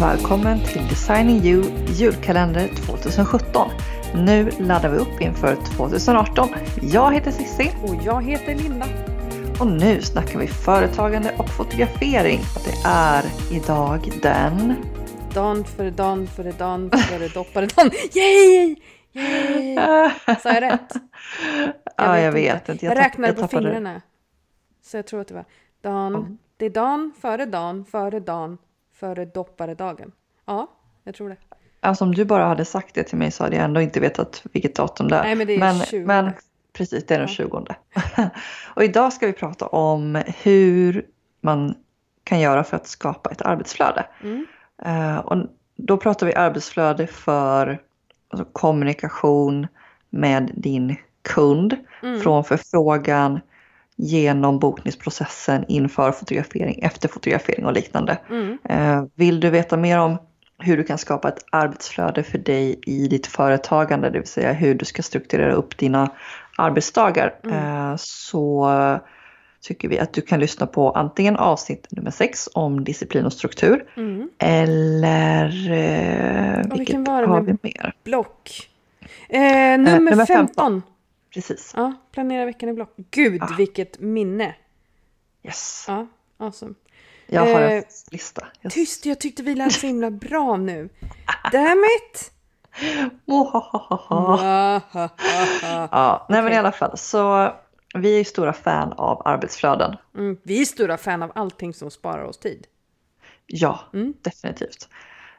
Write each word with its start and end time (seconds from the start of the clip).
Och 0.00 0.06
välkommen 0.06 0.60
till 0.64 0.88
Designing 0.88 1.36
You 1.36 1.64
julkalender 1.88 2.68
2017. 2.68 3.70
Nu 4.14 4.50
laddar 4.50 4.88
vi 4.88 4.98
upp 4.98 5.20
inför 5.20 5.56
2018. 5.76 6.48
Jag 6.82 7.14
heter 7.14 7.30
Cissi. 7.30 7.70
Och 7.82 7.94
jag 8.04 8.24
heter 8.24 8.54
Linda. 8.54 8.86
Och 9.60 9.66
nu 9.66 10.02
snackar 10.02 10.38
vi 10.38 10.46
företagande 10.46 11.34
och 11.38 11.48
fotografering. 11.48 12.40
Det 12.64 12.88
är 12.88 13.24
idag 13.52 14.12
den... 14.22 14.74
Dan 15.34 15.64
före 15.64 15.90
dan 15.90 16.26
före 16.26 16.52
dan 16.52 16.90
före 16.90 17.28
doppare 17.34 17.66
dan. 17.66 17.90
Yay! 18.14 18.76
Yay! 19.12 19.76
Sa 20.42 20.52
jag 20.52 20.62
rätt? 20.62 20.92
Jag 21.96 21.96
ja, 21.96 22.12
vet 22.12 22.24
jag 22.24 22.32
vet 22.32 22.68
inte. 22.68 22.86
Jag, 22.86 22.96
jag 22.96 23.04
räknade 23.04 23.32
på 23.32 23.48
fingrarna. 23.48 24.02
Så 24.82 24.96
jag 24.96 25.06
tror 25.06 25.20
att 25.20 25.28
det 25.28 25.34
var 25.34 25.44
dan. 25.80 26.14
Mm. 26.14 26.38
Det 26.56 26.66
är 26.66 26.70
dan 26.70 27.12
före 27.20 27.46
dan 27.46 27.84
före 27.84 28.20
dan 28.20 28.58
före 29.00 29.24
dopparedagen. 29.24 30.12
Ja, 30.46 30.70
jag 31.04 31.14
tror 31.14 31.28
det. 31.28 31.36
Alltså 31.80 32.04
om 32.04 32.14
du 32.14 32.24
bara 32.24 32.44
hade 32.44 32.64
sagt 32.64 32.94
det 32.94 33.02
till 33.02 33.18
mig 33.18 33.30
så 33.30 33.44
hade 33.44 33.56
jag 33.56 33.64
ändå 33.64 33.80
inte 33.80 34.00
vetat 34.00 34.42
vilket 34.52 34.74
datum 34.74 35.08
det 35.08 35.16
är. 35.16 35.22
Nej, 35.22 35.34
men 35.34 35.46
det 35.46 35.54
är 35.54 35.58
men, 35.58 35.80
20. 35.80 36.06
Men 36.06 36.32
precis, 36.72 37.06
det 37.06 37.14
är 37.14 37.18
den 37.18 37.28
20. 37.28 37.64
och 38.74 38.84
idag 38.84 39.12
ska 39.12 39.26
vi 39.26 39.32
prata 39.32 39.66
om 39.66 40.22
hur 40.42 41.06
man 41.40 41.74
kan 42.24 42.40
göra 42.40 42.64
för 42.64 42.76
att 42.76 42.86
skapa 42.86 43.30
ett 43.30 43.42
arbetsflöde. 43.42 44.06
Mm. 44.22 44.46
Uh, 44.86 45.18
och 45.18 45.46
då 45.76 45.96
pratar 45.96 46.26
vi 46.26 46.34
arbetsflöde 46.34 47.06
för 47.06 47.82
alltså, 48.28 48.48
kommunikation 48.52 49.66
med 50.10 50.50
din 50.54 50.96
kund. 51.22 51.76
Mm. 52.02 52.20
Från 52.20 52.44
förfrågan 52.44 53.40
genom 54.00 54.58
bokningsprocessen 54.58 55.64
inför 55.68 56.12
fotografering, 56.12 56.78
efter 56.82 57.08
fotografering 57.08 57.64
och 57.64 57.72
liknande. 57.72 58.18
Mm. 58.30 58.58
Eh, 58.64 59.04
vill 59.14 59.40
du 59.40 59.50
veta 59.50 59.76
mer 59.76 59.98
om 59.98 60.18
hur 60.58 60.76
du 60.76 60.84
kan 60.84 60.98
skapa 60.98 61.28
ett 61.28 61.44
arbetsflöde 61.52 62.22
för 62.22 62.38
dig 62.38 62.80
i 62.86 63.08
ditt 63.08 63.26
företagande, 63.26 64.10
det 64.10 64.18
vill 64.18 64.28
säga 64.28 64.52
hur 64.52 64.74
du 64.74 64.84
ska 64.84 65.02
strukturera 65.02 65.52
upp 65.52 65.78
dina 65.78 66.10
arbetsdagar, 66.58 67.34
mm. 67.44 67.56
Eh, 67.56 67.94
så 67.98 68.70
tycker 69.62 69.88
vi 69.88 69.98
att 69.98 70.12
du 70.12 70.20
kan 70.20 70.40
lyssna 70.40 70.66
på 70.66 70.90
antingen 70.90 71.36
avsnitt 71.36 71.86
nummer 71.90 72.10
6 72.10 72.48
om 72.54 72.84
disciplin 72.84 73.26
och 73.26 73.32
struktur 73.32 73.84
mm. 73.96 74.28
eller 74.38 75.46
eh, 75.70 76.76
vilket 76.76 77.08
har 77.08 77.40
vi 77.40 77.56
mer? 77.62 77.94
Block. 78.04 78.68
Eh, 79.28 79.40
nummer, 79.40 79.94
eh, 79.94 80.00
nummer 80.00 80.26
15. 80.26 80.26
15. 80.26 80.82
Precis. 81.34 81.72
Ja, 81.76 81.92
planera 82.12 82.44
veckan 82.44 82.68
i 82.68 82.72
block. 82.72 82.94
Gud, 82.96 83.42
ah. 83.42 83.54
vilket 83.58 84.00
minne. 84.00 84.54
Yes. 85.42 85.84
Ja, 85.88 86.06
awesome. 86.38 86.74
Jag 87.26 87.40
har 87.40 87.60
en 87.60 87.78
eh, 87.78 87.84
lista. 88.10 88.46
Yes. 88.62 88.74
Tyst, 88.74 89.06
jag 89.06 89.20
tyckte 89.20 89.42
vi 89.42 89.54
lät 89.54 89.72
så 89.72 89.86
himla 89.86 90.10
bra 90.10 90.56
nu. 90.56 90.88
Damn 91.52 91.84
it! 91.84 92.32
ja, 95.90 96.26
nej 96.28 96.42
men 96.42 96.52
i 96.52 96.56
alla 96.56 96.72
fall 96.72 96.98
så 96.98 97.52
vi 97.94 98.20
är 98.20 98.24
stora 98.24 98.52
fan 98.52 98.92
av 98.92 99.22
arbetsflöden. 99.24 99.96
Mm, 100.16 100.36
vi 100.42 100.60
är 100.60 100.64
stora 100.64 100.96
fan 100.96 101.22
av 101.22 101.32
allting 101.34 101.74
som 101.74 101.90
sparar 101.90 102.24
oss 102.24 102.38
tid. 102.38 102.66
Ja, 103.46 103.80
mm. 103.92 104.14
definitivt. 104.22 104.88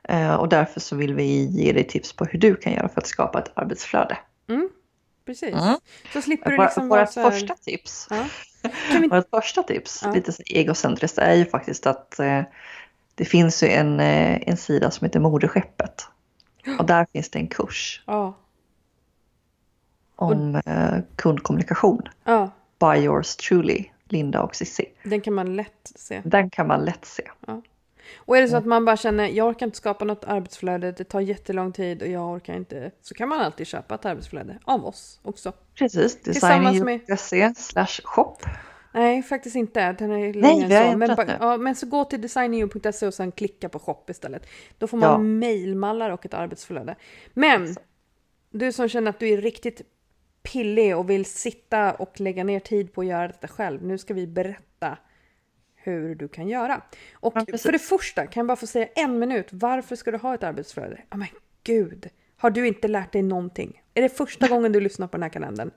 Eh, 0.03 0.35
och 0.35 0.49
därför 0.49 0.79
så 0.79 0.95
vill 0.95 1.13
vi 1.13 1.45
ge 1.45 1.73
dig 1.73 1.87
tips 1.87 2.13
på 2.13 2.25
hur 2.25 2.39
du 2.39 2.55
kan 2.55 2.73
göra 2.73 2.89
för 2.89 3.01
att 3.01 3.07
skapa 3.07 3.39
ett 3.39 3.51
arbetsflöde. 3.55 4.17
Mm 4.47 4.69
precis. 5.31 5.53
Mm. 5.53 5.79
Så 6.13 6.21
slipper 6.21 6.51
du 6.51 6.57
liksom 6.57 6.87
vara 6.87 7.07
så 7.07 7.21
här... 7.21 7.31
första 7.31 7.55
tips, 7.55 8.07
ja. 8.09 8.25
vi... 8.99 9.07
vårt 9.11 9.29
första 9.29 9.63
tips, 9.63 10.01
ja. 10.03 10.11
lite 10.11 10.31
så 10.31 10.43
egocentriskt, 10.45 11.17
är 11.17 11.33
ju 11.33 11.45
faktiskt 11.45 11.87
att 11.87 12.19
eh, 12.19 12.41
det 13.15 13.25
finns 13.25 13.63
ju 13.63 13.67
en, 13.67 13.99
eh, 13.99 14.49
en 14.49 14.57
sida 14.57 14.91
som 14.91 15.05
heter 15.05 15.19
Moderskeppet. 15.19 16.07
Och 16.79 16.85
där 16.85 17.07
finns 17.13 17.29
det 17.29 17.39
en 17.39 17.47
kurs. 17.47 18.03
Ja. 18.07 18.37
Om 20.15 20.55
och... 20.55 20.67
eh, 20.67 20.99
kundkommunikation. 21.15 22.01
Ja. 22.23 22.51
By 22.79 23.03
yours 23.03 23.35
truly, 23.35 23.85
Linda 24.09 24.41
och 24.41 24.55
Cissi. 24.55 24.85
Den 25.03 25.21
kan 25.21 25.33
man 25.33 25.55
lätt 25.55 25.91
se. 25.95 26.21
Den 26.25 26.49
kan 26.49 26.67
man 26.67 26.85
lätt 26.85 27.05
se. 27.05 27.23
Ja. 27.47 27.61
Och 28.15 28.37
är 28.37 28.41
det 28.41 28.47
så 28.47 28.57
att 28.57 28.65
man 28.65 28.85
bara 28.85 28.97
känner, 28.97 29.27
jag 29.27 29.47
orkar 29.47 29.65
inte 29.65 29.77
skapa 29.77 30.05
något 30.05 30.23
arbetsflöde, 30.23 30.91
det 30.91 31.03
tar 31.03 31.19
jättelång 31.19 31.71
tid 31.71 32.01
och 32.01 32.07
jag 32.07 32.29
orkar 32.29 32.55
inte, 32.55 32.91
så 33.01 33.13
kan 33.13 33.29
man 33.29 33.39
alltid 33.39 33.67
köpa 33.67 33.95
ett 33.95 34.05
arbetsflöde 34.05 34.59
av 34.63 34.85
oss 34.85 35.19
också. 35.23 35.53
Precis, 35.75 36.21
designing.se 36.21 37.53
slash 37.55 38.01
shop. 38.03 38.37
Nej, 38.93 39.23
faktiskt 39.23 39.55
inte. 39.55 39.91
Den 39.91 40.11
är 40.11 40.33
längre 40.33 40.67
Nej, 40.67 40.85
än 40.85 40.91
så. 40.91 40.97
Men, 40.97 41.29
ja, 41.39 41.57
men 41.57 41.75
så 41.75 41.85
gå 41.85 42.05
till 42.05 42.21
designingu.se 42.21 43.07
och 43.07 43.13
sen 43.13 43.31
klicka 43.31 43.69
på 43.69 43.79
shop 43.79 44.03
istället. 44.07 44.47
Då 44.77 44.87
får 44.87 44.97
man 44.97 45.09
ja. 45.09 45.17
mailmallar 45.17 46.09
och 46.09 46.25
ett 46.25 46.33
arbetsflöde. 46.33 46.95
Men 47.33 47.75
du 48.49 48.71
som 48.71 48.89
känner 48.89 49.09
att 49.09 49.19
du 49.19 49.29
är 49.29 49.41
riktigt 49.41 49.81
pillig 50.43 50.97
och 50.97 51.09
vill 51.09 51.25
sitta 51.25 51.93
och 51.93 52.19
lägga 52.19 52.43
ner 52.43 52.59
tid 52.59 52.93
på 52.93 53.01
att 53.01 53.07
göra 53.07 53.27
detta 53.27 53.47
själv. 53.47 53.83
Nu 53.83 53.97
ska 53.97 54.13
vi 54.13 54.27
berätta 54.27 54.61
hur 55.83 56.15
du 56.15 56.27
kan 56.27 56.47
göra. 56.47 56.81
Och 57.13 57.33
ja, 57.35 57.57
för 57.57 57.71
det 57.71 57.79
första, 57.79 58.27
kan 58.27 58.41
jag 58.41 58.47
bara 58.47 58.55
få 58.55 58.67
säga 58.67 58.87
en 58.95 59.19
minut, 59.19 59.47
varför 59.51 59.95
ska 59.95 60.11
du 60.11 60.17
ha 60.17 60.35
ett 60.35 60.43
arbetsflöde? 60.43 60.97
Ja 61.09 61.15
oh, 61.15 61.17
men 61.17 61.27
gud, 61.63 62.09
har 62.37 62.49
du 62.49 62.67
inte 62.67 62.87
lärt 62.87 63.11
dig 63.11 63.21
någonting? 63.21 63.81
Är 63.93 64.01
det 64.01 64.09
första 64.09 64.47
gången 64.47 64.71
du 64.71 64.79
lyssnar 64.79 65.07
på 65.07 65.17
den 65.17 65.23
här 65.23 65.29
kalendern? 65.29 65.71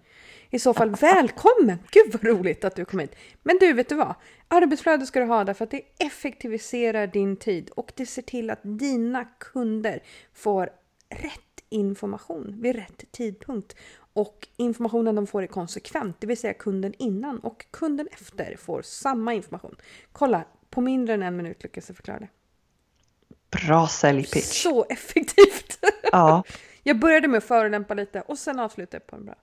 I 0.50 0.59
så 0.59 0.75
fall 0.75 0.91
välkommen! 0.91 1.78
Gud 1.91 2.12
vad 2.12 2.25
roligt 2.25 2.65
att 2.65 2.76
du 2.76 2.84
kom 2.84 2.98
hit. 2.98 3.16
Men 3.42 3.59
du, 3.60 3.72
vet 3.72 3.88
du 3.88 3.94
vad? 3.94 4.15
Arbetsflöde 4.48 5.06
ska 5.06 5.20
du 5.20 5.26
ha 5.26 5.44
därför 5.44 5.65
att 5.65 5.70
det 5.70 5.82
effektiviserar 5.98 7.06
din 7.06 7.36
tid 7.36 7.71
och 7.71 7.92
det 7.97 8.06
ser 8.06 8.22
till 8.22 8.50
att 8.50 8.60
dina 8.62 9.25
kunder 9.25 10.03
får 10.34 10.71
rätt 11.09 11.53
information 11.69 12.55
vid 12.61 12.77
rätt 12.77 13.05
tidpunkt. 13.11 13.77
Och 14.13 14.49
informationen 14.57 15.15
de 15.15 15.27
får 15.27 15.43
är 15.43 15.47
konsekvent, 15.47 16.21
det 16.21 16.27
vill 16.27 16.39
säga 16.39 16.55
kunden 16.55 16.95
innan 16.99 17.39
och 17.39 17.67
kunden 17.71 18.09
efter 18.13 18.57
får 18.57 18.83
samma 18.83 19.35
information. 19.35 19.77
Kolla, 20.13 20.45
på 20.71 20.81
mindre 20.81 21.15
än 21.15 21.23
en 21.23 21.37
minut 21.37 21.63
lyckas 21.63 21.89
jag 21.89 21.97
förklara 21.97 22.19
det. 22.19 22.29
Bra 23.51 23.89
säljpitch! 23.89 24.63
Så 24.63 24.87
effektivt! 24.89 25.79
Ja. 26.13 26.45
Jag 26.83 26.99
började 26.99 27.29
med 27.29 27.39
att 27.39 27.45
förolämpa 27.45 27.95
lite 27.95 28.21
och 28.21 28.39
sen 28.39 28.59
avslutade 28.59 28.97
jag 28.97 29.07
på 29.07 29.17
en 29.17 29.25
bra. 29.25 29.35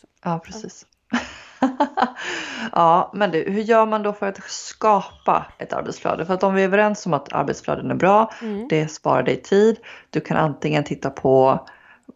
Så. 0.00 0.06
Ja, 0.22 0.38
precis. 0.44 0.86
Ja. 1.10 1.18
ja, 2.72 3.10
men 3.14 3.30
du, 3.30 3.38
hur 3.38 3.62
gör 3.62 3.86
man 3.86 4.02
då 4.02 4.12
för 4.12 4.26
att 4.26 4.42
skapa 4.42 5.46
ett 5.58 5.72
arbetsflöde? 5.72 6.26
För 6.26 6.34
att 6.34 6.42
om 6.42 6.54
vi 6.54 6.62
är 6.62 6.66
överens 6.66 7.06
om 7.06 7.14
att 7.14 7.32
arbetsflöden 7.32 7.90
är 7.90 7.94
bra, 7.94 8.32
mm. 8.42 8.68
det 8.68 8.88
sparar 8.88 9.22
dig 9.22 9.42
tid. 9.42 9.76
Du 10.10 10.20
kan 10.20 10.36
antingen 10.36 10.84
titta 10.84 11.10
på 11.10 11.66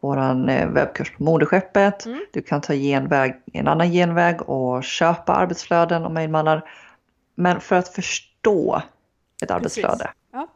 vår 0.01 0.19
eh, 0.19 0.69
webbkurs 0.69 1.17
på 1.17 1.23
Moderskeppet. 1.23 2.07
Mm. 2.07 2.21
Du 2.33 2.43
kan 2.43 2.61
ta 2.61 2.75
genväg, 2.75 3.35
en 3.53 3.69
annan 3.69 3.91
genväg 3.91 4.49
och 4.49 4.85
köpa 4.85 5.33
arbetsflöden 5.33 6.05
och 6.05 6.13
mejlmallar. 6.13 6.65
Men 7.35 7.61
för 7.61 7.77
att 7.77 7.89
förstå 7.89 8.83
ett 9.43 9.51
arbetsflöde. 9.51 10.11
Ja. 10.33 10.49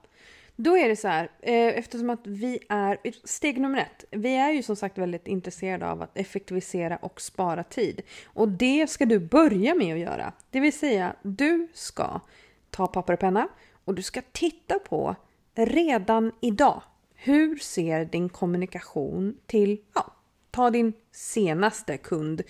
Då 0.56 0.76
är 0.76 0.88
det 0.88 0.96
så 0.96 1.08
här, 1.08 1.30
eh, 1.42 1.78
eftersom 1.78 2.10
att 2.10 2.26
vi 2.26 2.58
är, 2.68 2.98
steg 3.24 3.60
nummer 3.60 3.78
ett, 3.78 4.04
vi 4.10 4.36
är 4.36 4.50
ju 4.50 4.62
som 4.62 4.76
sagt 4.76 4.98
väldigt 4.98 5.26
intresserade 5.26 5.90
av 5.90 6.02
att 6.02 6.18
effektivisera 6.18 6.96
och 6.96 7.20
spara 7.20 7.64
tid. 7.64 8.02
Och 8.24 8.48
det 8.48 8.90
ska 8.90 9.06
du 9.06 9.18
börja 9.18 9.74
med 9.74 9.94
att 9.94 10.00
göra. 10.00 10.32
Det 10.50 10.60
vill 10.60 10.78
säga, 10.78 11.14
du 11.22 11.68
ska 11.74 12.20
ta 12.70 12.86
papper 12.86 13.12
och 13.12 13.20
penna 13.20 13.48
och 13.84 13.94
du 13.94 14.02
ska 14.02 14.22
titta 14.32 14.78
på 14.78 15.16
redan 15.54 16.32
idag 16.40 16.82
hur 17.14 17.56
ser 17.56 18.04
din 18.04 18.28
kommunikation 18.28 19.36
till, 19.46 19.80
ja, 19.94 20.12
ta 20.50 20.70
din 20.70 20.92
senaste 21.12 21.96
kund. 21.96 22.42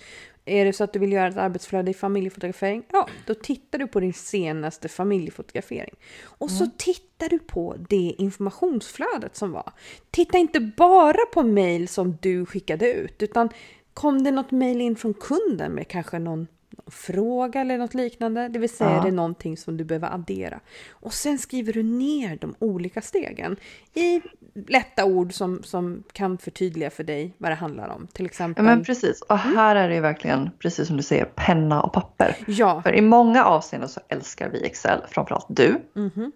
Är 0.47 0.65
det 0.65 0.73
så 0.73 0.83
att 0.83 0.93
du 0.93 0.99
vill 0.99 1.11
göra 1.11 1.27
ett 1.27 1.37
arbetsflöde 1.37 1.91
i 1.91 1.93
familjefotografering? 1.93 2.83
Ja, 2.91 3.07
då 3.25 3.33
tittar 3.33 3.79
du 3.79 3.87
på 3.87 3.99
din 3.99 4.13
senaste 4.13 4.89
familjefotografering. 4.89 5.95
Och 6.23 6.49
mm. 6.49 6.59
så 6.59 6.71
tittar 6.77 7.29
du 7.29 7.39
på 7.39 7.75
det 7.89 8.15
informationsflödet 8.17 9.35
som 9.35 9.51
var. 9.51 9.73
Titta 10.11 10.37
inte 10.37 10.59
bara 10.59 11.25
på 11.33 11.43
mail 11.43 11.87
som 11.87 12.17
du 12.21 12.45
skickade 12.45 12.93
ut, 12.93 13.23
utan 13.23 13.49
kom 13.93 14.23
det 14.23 14.31
något 14.31 14.51
mail 14.51 14.81
in 14.81 14.95
från 14.95 15.13
kunden 15.13 15.71
med 15.71 15.87
kanske 15.87 16.19
någon 16.19 16.47
fråga 16.87 17.61
eller 17.61 17.77
något 17.77 17.93
liknande. 17.93 18.47
Det 18.47 18.59
vill 18.59 18.69
säga 18.69 18.91
ja. 18.91 19.01
det 19.01 19.07
är 19.07 19.11
någonting 19.11 19.57
som 19.57 19.77
du 19.77 19.83
behöver 19.83 20.13
addera. 20.13 20.59
Och 20.89 21.13
sen 21.13 21.37
skriver 21.37 21.73
du 21.73 21.83
ner 21.83 22.37
de 22.41 22.55
olika 22.59 23.01
stegen 23.01 23.57
i 23.93 24.21
lätta 24.67 25.05
ord 25.05 25.33
som, 25.33 25.63
som 25.63 26.03
kan 26.11 26.37
förtydliga 26.37 26.89
för 26.89 27.03
dig 27.03 27.33
vad 27.37 27.51
det 27.51 27.55
handlar 27.55 27.87
om. 27.87 28.07
Till 28.07 28.25
exempel. 28.25 28.65
Ja 28.65 28.71
men 28.71 28.83
precis 28.83 29.21
och 29.21 29.39
mm. 29.39 29.55
här 29.55 29.75
är 29.75 29.89
det 29.89 29.99
verkligen 29.99 30.49
precis 30.59 30.87
som 30.87 30.97
du 30.97 31.03
säger 31.03 31.25
penna 31.25 31.81
och 31.81 31.93
papper. 31.93 32.37
Ja. 32.47 32.81
För 32.81 32.95
i 32.95 33.01
många 33.01 33.45
avseenden 33.45 33.89
så 33.89 34.01
älskar 34.07 34.49
vi 34.49 34.65
Excel, 34.65 35.01
framförallt 35.09 35.47
du. 35.49 35.81
Mm. 35.95 36.31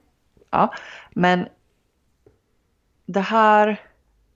Ja, 0.50 0.74
men 1.12 1.46
det 3.06 3.20
här 3.20 3.82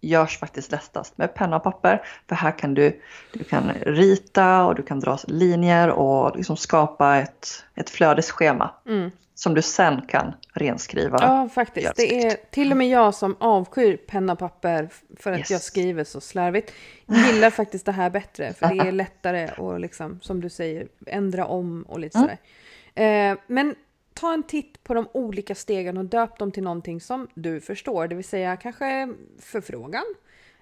görs 0.02 0.40
faktiskt 0.40 0.72
lättast 0.72 1.18
med 1.18 1.34
penna 1.34 1.56
och 1.56 1.64
papper. 1.64 2.06
För 2.30 2.36
här 2.36 2.52
kan 2.52 2.74
du, 2.74 3.02
du 3.34 3.44
kan 3.44 3.72
rita 3.86 4.66
och 4.66 4.76
du 4.76 4.84
kan 4.84 5.00
dra 5.00 5.18
linjer 5.28 5.90
och 5.90 6.38
liksom 6.38 6.58
skapa 6.58 7.18
ett, 7.18 7.64
ett 7.76 7.90
flödesschema. 7.90 8.72
Mm. 8.88 9.12
Som 9.38 9.54
du 9.54 9.62
sen 9.62 10.02
kan 10.02 10.34
renskriva. 10.54 11.18
Ja, 11.22 11.50
faktiskt. 11.50 11.96
Det 11.96 12.26
är 12.26 12.38
till 12.52 12.72
och 12.72 12.78
med 12.78 12.90
jag 12.90 13.16
som 13.16 13.36
avskyr 13.40 13.98
penna 13.98 14.34
och 14.34 14.40
papper 14.40 14.90
för 15.20 15.32
att 15.32 15.40
yes. 15.40 15.52
jag 15.52 15.62
skriver 15.62 16.04
så 16.04 16.22
slarvigt. 16.22 16.72
Gillar 17.06 17.50
faktiskt 17.50 17.86
det 17.86 17.92
här 17.92 18.10
bättre. 18.10 18.54
För 18.54 18.68
det 18.68 18.88
är 18.88 18.92
lättare 18.92 19.50
att, 19.58 19.82
liksom, 19.82 20.20
som 20.22 20.42
du 20.42 20.50
säger, 20.50 20.88
ändra 21.08 21.46
om 21.46 21.86
och 21.88 22.00
lite 22.00 22.18
mm. 22.18 22.30
sådär. 22.30 23.32
Eh, 23.32 23.38
men 23.48 23.76
ta 24.16 24.34
en 24.34 24.44
titt 24.44 24.84
på 24.84 24.94
de 24.94 25.08
olika 25.14 25.56
stegen 25.56 25.98
och 25.98 26.06
döp 26.06 26.40
dem 26.40 26.52
till 26.52 26.64
någonting 26.64 27.02
som 27.02 27.28
du 27.34 27.62
förstår. 27.62 28.08
Det 28.08 28.16
vill 28.16 28.26
säga 28.26 28.58
kanske 28.58 29.10
förfrågan, 29.40 30.04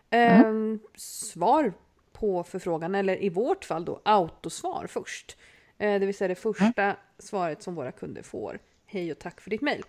eh, 0.09 0.39
mm. 0.39 0.79
svar 0.95 1.73
på 2.13 2.43
förfrågan 2.43 2.95
eller 2.95 3.23
i 3.23 3.29
vårt 3.29 3.65
fall 3.65 3.85
då 3.85 4.01
autosvar 4.05 4.87
först. 4.87 5.37
Eh, 5.77 5.99
det 5.99 6.05
vill 6.05 6.15
säga 6.15 6.27
det 6.27 6.35
första 6.35 6.83
mm. 6.83 6.95
svaret 7.19 7.63
som 7.63 7.75
våra 7.75 7.91
kunder 7.91 8.23
får. 8.23 8.59
Hej 8.85 9.11
och 9.11 9.19
tack 9.19 9.41
för 9.41 9.49
ditt 9.49 9.61
mejl. 9.61 9.83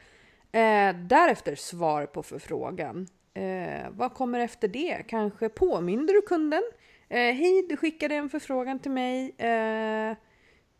Eh, 0.53 0.97
därefter 0.97 1.55
svar 1.55 2.07
på 2.07 2.23
förfrågan. 2.23 3.07
Eh, 3.35 3.91
vad 3.91 4.15
kommer 4.15 4.41
efter 4.41 4.69
det? 4.69 5.03
Kanske 5.09 5.49
påminner 5.49 6.13
du 6.13 6.23
kunden? 6.23 6.63
Eh, 7.09 7.19
Hej, 7.19 7.67
du 7.69 7.77
skickade 7.77 8.15
en 8.15 8.29
förfrågan 8.29 8.79
till 8.79 8.91
mig. 8.91 9.35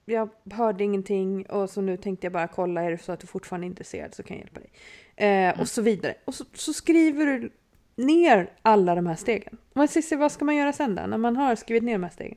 Jag 0.05 0.29
hörde 0.53 0.85
ingenting 0.85 1.47
och 1.47 1.71
så 1.71 1.81
nu 1.81 1.97
tänkte 1.97 2.27
jag 2.27 2.33
bara 2.33 2.49
kolla, 2.49 2.83
är 2.83 2.91
det 2.91 2.99
så 2.99 3.13
att 3.13 3.21
du 3.21 3.27
fortfarande 3.27 3.67
är 3.67 3.69
intresserad 3.69 4.15
så 4.15 4.23
kan 4.23 4.37
jag 4.37 4.45
hjälpa 4.45 4.61
dig. 4.61 4.71
Eh, 5.17 5.27
mm. 5.27 5.61
Och 5.61 5.69
så 5.69 5.83
vidare. 5.83 6.15
Och 6.25 6.35
så, 6.35 6.45
så, 6.55 6.73
skriver 6.73 7.27
du 7.27 7.51
ner 7.97 8.51
alla 8.63 8.95
de 8.95 9.07
här 9.07 9.15
stegen. 9.15 9.57
Men 9.73 9.89
Cissi, 9.89 10.17
vad 10.17 10.33
ska 10.33 10.45
man 10.45 10.57
göra 10.57 10.73
sen 10.73 10.95
då, 10.95 11.03
när 11.07 11.19
man 11.19 11.37
har 11.37 11.55
skrivit 11.55 11.83
ner 11.83 11.93
de 11.93 12.03
här 12.03 12.11
stegen? 12.11 12.37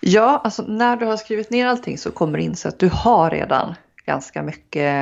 Ja, 0.00 0.40
alltså 0.44 0.62
när 0.62 0.96
du 0.96 1.06
har 1.06 1.16
skrivit 1.16 1.50
ner 1.50 1.66
allting 1.66 1.98
så 1.98 2.10
kommer 2.10 2.38
du 2.38 2.44
inse 2.44 2.68
att 2.68 2.78
du 2.78 2.88
har 2.88 3.30
redan 3.30 3.74
ganska 4.06 4.42
mycket, 4.42 4.94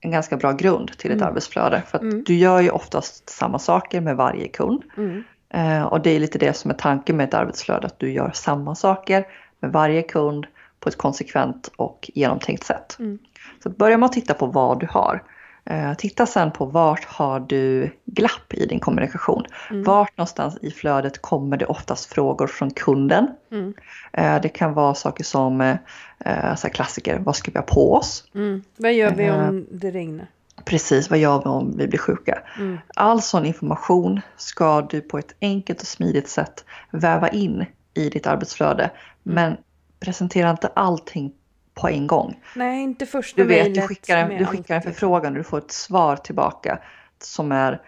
en 0.00 0.10
ganska 0.10 0.36
bra 0.36 0.52
grund 0.52 0.98
till 0.98 1.10
ett 1.10 1.16
mm. 1.16 1.28
arbetsflöde. 1.28 1.82
För 1.86 1.98
att 1.98 2.02
mm. 2.02 2.24
du 2.24 2.34
gör 2.34 2.60
ju 2.60 2.70
oftast 2.70 3.28
samma 3.28 3.58
saker 3.58 4.00
med 4.00 4.16
varje 4.16 4.48
kund. 4.48 4.82
Mm. 4.96 5.24
Eh, 5.48 5.82
och 5.82 6.00
det 6.00 6.10
är 6.10 6.20
lite 6.20 6.38
det 6.38 6.56
som 6.56 6.70
är 6.70 6.74
tanken 6.74 7.16
med 7.16 7.28
ett 7.28 7.34
arbetsflöde, 7.34 7.86
att 7.86 7.98
du 7.98 8.12
gör 8.12 8.30
samma 8.34 8.74
saker 8.74 9.26
med 9.60 9.72
varje 9.72 10.02
kund 10.02 10.46
på 10.80 10.88
ett 10.88 10.98
konsekvent 10.98 11.70
och 11.76 12.10
genomtänkt 12.14 12.64
sätt. 12.64 12.96
Mm. 12.98 13.18
Så 13.62 13.70
börja 13.70 13.98
med 13.98 14.06
att 14.06 14.12
titta 14.12 14.34
på 14.34 14.46
vad 14.46 14.80
du 14.80 14.86
har. 14.90 15.22
Eh, 15.64 15.94
titta 15.94 16.26
sen 16.26 16.50
på 16.50 16.64
vart 16.64 17.04
har 17.04 17.40
du 17.40 17.90
glapp 18.04 18.54
i 18.54 18.66
din 18.66 18.80
kommunikation. 18.80 19.44
Mm. 19.70 19.84
Vart 19.84 20.16
någonstans 20.16 20.58
i 20.62 20.70
flödet 20.70 21.22
kommer 21.22 21.56
det 21.56 21.66
oftast 21.66 22.12
frågor 22.12 22.46
från 22.46 22.70
kunden. 22.70 23.28
Mm. 23.52 23.74
Eh, 24.12 24.40
det 24.40 24.48
kan 24.48 24.74
vara 24.74 24.94
saker 24.94 25.24
som 25.24 25.60
eh, 25.60 26.54
så 26.56 26.68
klassiker, 26.68 27.18
vad 27.18 27.36
ska 27.36 27.50
vi 27.50 27.58
ha 27.58 27.66
på 27.66 27.94
oss? 27.94 28.24
Mm. 28.34 28.62
Vad 28.76 28.92
gör 28.92 29.10
vi 29.10 29.30
om 29.30 29.66
det 29.70 29.90
regnar? 29.90 30.26
Precis, 30.64 31.10
vad 31.10 31.18
gör 31.18 31.38
vi 31.38 31.44
om 31.44 31.76
vi 31.76 31.88
blir 31.88 31.98
sjuka? 31.98 32.42
Mm. 32.58 32.78
All 32.96 33.22
sån 33.22 33.46
information 33.46 34.20
ska 34.36 34.80
du 34.80 35.00
på 35.00 35.18
ett 35.18 35.34
enkelt 35.40 35.80
och 35.80 35.86
smidigt 35.86 36.28
sätt 36.28 36.64
väva 36.90 37.28
in 37.28 37.66
i 37.94 38.08
ditt 38.08 38.26
arbetsflöde. 38.26 38.82
Mm. 38.82 38.94
Men 39.22 39.56
presentera 40.00 40.50
inte 40.50 40.68
allting 40.68 41.32
på 41.74 41.88
en 41.88 42.06
gång. 42.06 42.42
Nej, 42.54 42.82
inte 42.82 43.06
första 43.06 43.42
Du 43.42 43.48
vet, 43.48 43.74
du 43.74 43.80
skickar 43.80 44.16
en, 44.16 44.38
du 44.38 44.46
skickar 44.46 44.76
en 44.76 44.82
förfrågan 44.82 45.32
och 45.32 45.38
du 45.38 45.44
får 45.44 45.58
ett 45.58 45.72
svar 45.72 46.16
tillbaka 46.16 46.78
som 47.18 47.52
är 47.52 47.82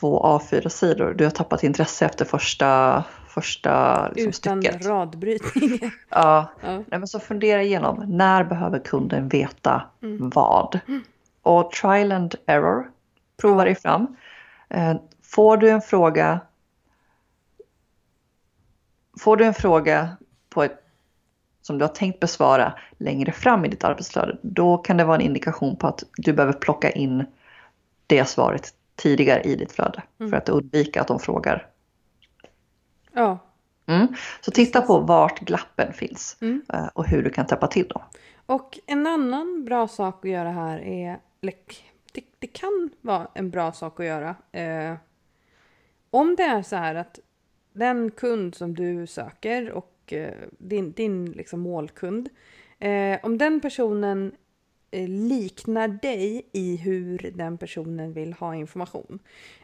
två 0.00 0.22
A4-sidor. 0.22 1.14
Du 1.14 1.24
har 1.24 1.30
tappat 1.30 1.62
intresse 1.62 2.06
efter 2.06 2.24
första, 2.24 3.04
första 3.28 4.08
liksom, 4.08 4.50
Utan 4.50 4.62
stycket. 4.62 4.86
radbrytning. 4.86 5.80
ja, 6.08 6.50
ja. 6.60 6.72
Nej, 6.76 6.84
men 6.98 7.08
så 7.08 7.20
fundera 7.20 7.62
igenom. 7.62 8.04
När 8.08 8.44
behöver 8.44 8.78
kunden 8.78 9.28
veta 9.28 9.82
mm. 10.02 10.30
vad? 10.30 10.80
Mm. 10.88 11.02
Och 11.42 11.72
trial 11.72 12.12
and 12.12 12.34
error. 12.46 12.90
Prova 13.40 13.64
dig 13.64 13.74
fram. 13.74 14.16
Eh, 14.68 14.94
får 15.22 15.56
du 15.56 15.70
en 15.70 15.82
fråga 15.82 16.40
Får 19.20 19.36
du 19.36 19.44
en 19.44 19.54
fråga 19.54 20.16
på 20.50 20.62
ett 20.62 20.83
som 21.66 21.78
du 21.78 21.84
har 21.84 21.92
tänkt 21.92 22.20
besvara 22.20 22.74
längre 22.98 23.32
fram 23.32 23.64
i 23.64 23.68
ditt 23.68 23.84
arbetsflöde, 23.84 24.38
då 24.42 24.78
kan 24.78 24.96
det 24.96 25.04
vara 25.04 25.16
en 25.16 25.22
indikation 25.22 25.76
på 25.76 25.86
att 25.86 26.04
du 26.16 26.32
behöver 26.32 26.52
plocka 26.52 26.90
in 26.90 27.24
det 28.06 28.24
svaret 28.24 28.74
tidigare 28.96 29.42
i 29.42 29.56
ditt 29.56 29.72
flöde 29.72 30.02
mm. 30.20 30.30
för 30.30 30.36
att 30.36 30.48
undvika 30.48 31.00
att 31.00 31.08
de 31.08 31.18
frågar. 31.18 31.66
Ja. 33.12 33.38
Mm. 33.86 34.06
Så 34.40 34.50
titta 34.50 34.82
på 34.82 34.98
vart 34.98 35.40
glappen 35.40 35.92
finns 35.92 36.36
mm. 36.40 36.62
Eh, 36.72 36.86
och 36.86 37.06
hur 37.06 37.22
du 37.22 37.30
kan 37.30 37.46
täppa 37.46 37.66
till 37.66 37.88
dem. 37.88 38.02
Och 38.46 38.78
en 38.86 39.06
annan 39.06 39.64
bra 39.64 39.88
sak 39.88 40.24
att 40.24 40.30
göra 40.30 40.50
här 40.50 40.78
är, 40.78 41.18
det, 42.12 42.24
det 42.38 42.46
kan 42.46 42.90
vara 43.00 43.28
en 43.34 43.50
bra 43.50 43.72
sak 43.72 44.00
att 44.00 44.06
göra. 44.06 44.34
Eh, 44.52 44.94
om 46.10 46.36
det 46.36 46.42
är 46.42 46.62
så 46.62 46.76
här 46.76 46.94
att 46.94 47.18
den 47.72 48.10
kund 48.10 48.54
som 48.54 48.74
du 48.74 49.06
söker 49.06 49.70
och 49.70 49.93
Eh, 50.12 50.32
din, 50.58 50.92
din 50.92 51.32
liksom 51.32 51.60
målkund. 51.60 52.28
Eh, 52.78 53.18
om 53.22 53.38
den 53.38 53.60
personen 53.60 54.32
eh, 54.90 55.08
liknar 55.08 55.88
dig 55.88 56.48
i 56.52 56.76
hur 56.76 57.30
den 57.34 57.58
personen 57.58 58.12
vill 58.12 58.32
ha 58.32 58.54
information. 58.54 59.18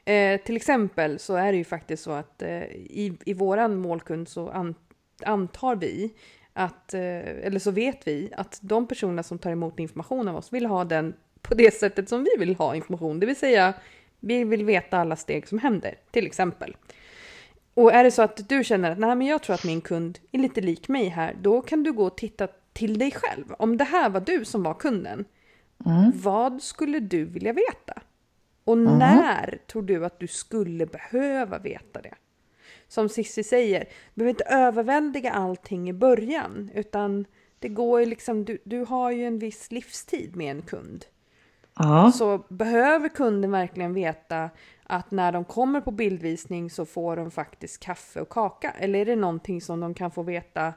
Eh, 0.05 0.41
till 0.41 0.57
exempel 0.57 1.19
så 1.19 1.35
är 1.35 1.53
det 1.53 1.59
ju 1.59 1.65
faktiskt 1.65 2.03
så 2.03 2.11
att 2.11 2.43
eh, 2.43 2.63
i, 2.75 3.19
i 3.27 3.35
våran 3.35 3.77
målkund 3.77 4.29
så 4.29 4.49
an, 4.49 4.75
antar 5.25 5.77
vi 5.77 6.15
att, 6.53 6.95
eh, 6.95 7.47
eller 7.47 7.59
så 7.59 7.71
vet 7.71 8.09
vi 8.09 8.31
att 8.37 8.59
de 8.63 8.87
personer 8.87 9.23
som 9.23 9.39
tar 9.39 9.51
emot 9.51 9.81
information 9.81 10.29
av 10.29 10.37
oss 10.37 10.53
vill 10.53 10.67
ha 10.67 10.85
den 10.85 11.15
på 11.43 11.55
det 11.55 11.75
sättet 11.75 12.09
som 12.09 12.25
vi 12.25 12.31
vill 12.39 12.57
ha 12.57 12.75
information. 12.75 13.21
Det 13.21 13.27
vill 13.27 13.37
säga, 13.37 13.75
vi 14.21 14.45
vill 14.45 14.65
veta 14.65 14.99
alla 14.99 15.17
steg 15.17 15.49
som 15.49 15.59
händer, 15.59 15.95
till 16.11 16.27
exempel. 16.27 16.77
Och 17.75 17.93
är 17.93 18.05
det 18.05 18.11
så 18.11 18.23
att 18.23 18.49
du 18.49 18.65
känner 18.65 18.91
att 18.91 18.99
Nej, 18.99 19.17
men 19.17 19.27
jag 19.27 19.43
tror 19.43 19.55
att 19.55 19.65
min 19.65 19.81
kund 19.81 20.19
är 20.33 20.39
lite 20.39 20.61
lik 20.61 20.89
mig 20.89 21.09
här, 21.09 21.37
då 21.41 21.63
kan 21.63 21.83
du 21.83 21.93
gå 21.93 22.05
och 22.05 22.17
titta 22.17 22.49
till 22.73 22.99
dig 22.99 23.11
själv. 23.11 23.45
Om 23.59 23.77
det 23.77 23.85
här 23.85 24.11
var 24.11 24.21
du 24.21 24.45
som 24.45 24.63
var 24.63 24.75
kunden, 24.75 25.25
mm. 25.87 26.13
vad 26.15 26.63
skulle 26.63 27.01
du 27.01 27.25
vilja 27.25 27.53
veta? 27.53 28.03
Och 28.65 28.77
mm. 28.77 28.99
när 28.99 29.59
tror 29.67 29.83
du 29.83 30.05
att 30.05 30.21
du 30.21 30.27
skulle 30.27 30.87
behöva 30.87 31.59
veta 31.59 32.01
det? 32.01 32.15
Som 32.89 33.09
Sissi 33.09 33.43
säger, 33.43 33.81
du 33.81 33.89
behöver 34.15 34.31
inte 34.31 34.45
överväldiga 34.45 35.33
allting 35.33 35.89
i 35.89 35.93
början, 35.93 36.71
utan 36.75 37.25
det 37.59 37.69
går 37.69 38.01
ju 38.01 38.07
liksom, 38.07 38.45
du, 38.45 38.59
du 38.65 38.85
har 38.85 39.11
ju 39.11 39.27
en 39.27 39.39
viss 39.39 39.71
livstid 39.71 40.37
med 40.37 40.51
en 40.51 40.63
kund. 40.63 41.05
Ja. 41.79 42.13
Så 42.13 42.45
behöver 42.49 43.09
kunden 43.09 43.51
verkligen 43.51 43.95
veta 43.95 44.51
att 44.91 45.11
när 45.11 45.33
de 45.33 45.45
kommer 45.45 45.81
på 45.81 45.91
bildvisning 45.91 46.71
så 46.71 46.87
får 46.87 47.17
de 47.17 47.31
faktiskt 47.31 47.81
kaffe 47.81 48.21
och 48.21 48.29
kaka? 48.29 48.71
Eller 48.71 48.99
är 48.99 49.05
det 49.05 49.17
någonting 49.17 49.61
som 49.61 49.81
de 49.81 49.95
kan 49.95 50.11
få 50.11 50.23
veta 50.23 50.75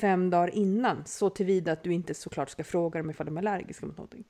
fem 0.00 0.30
dagar 0.30 0.54
innan? 0.54 1.02
Så 1.06 1.30
tillvida 1.30 1.72
att 1.72 1.82
du 1.82 1.92
inte 1.92 2.14
såklart 2.14 2.50
ska 2.50 2.64
fråga 2.64 3.00
dem 3.00 3.10
ifall 3.10 3.26
de 3.26 3.36
är 3.36 3.40
allergiska 3.40 3.86
mot 3.86 3.96
någonting. 3.96 4.24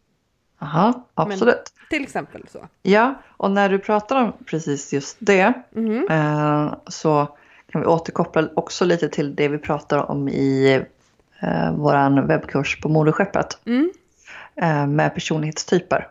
Aha, 0.59 1.07
absolut. 1.15 1.55
Men, 1.55 1.89
till 1.91 2.03
exempel 2.03 2.49
så. 2.49 2.69
Ja, 2.83 3.15
och 3.27 3.51
när 3.51 3.69
du 3.69 3.79
pratar 3.79 4.23
om 4.23 4.33
precis 4.47 4.93
just 4.93 5.17
det 5.21 5.53
mm. 5.77 6.09
eh, 6.11 6.75
så 6.87 7.37
kan 7.67 7.81
vi 7.81 7.87
återkoppla 7.87 8.49
också 8.57 8.85
lite 8.85 9.09
till 9.09 9.35
det 9.35 9.49
vi 9.49 9.59
pratar 9.59 10.11
om 10.11 10.29
i 10.29 10.75
eh, 11.41 11.73
vår 11.77 12.27
webbkurs 12.27 12.81
på 12.81 12.89
moderskeppet. 12.89 13.59
Mm. 13.65 13.91
Eh, 14.57 14.87
med 14.87 15.15
personlighetstyper. 15.15 16.09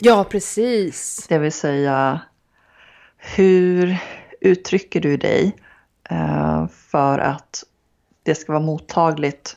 Ja, 0.00 0.24
precis. 0.24 1.26
Det 1.28 1.38
vill 1.38 1.52
säga, 1.52 2.20
hur 3.16 3.98
uttrycker 4.40 5.00
du 5.00 5.16
dig 5.16 5.56
eh, 6.10 6.66
för 6.68 7.18
att 7.18 7.64
det 8.22 8.34
ska 8.34 8.52
vara 8.52 8.62
mottagligt 8.62 9.56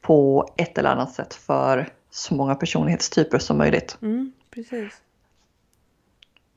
på 0.00 0.48
ett 0.56 0.78
eller 0.78 0.90
annat 0.90 1.12
sätt 1.12 1.34
för 1.34 1.88
så 2.10 2.34
många 2.34 2.54
personlighetstyper 2.54 3.38
som 3.38 3.58
möjligt. 3.58 3.98
Mm, 4.02 4.32
precis. 4.50 5.00